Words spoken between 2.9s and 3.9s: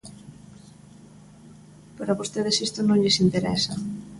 lles interesa.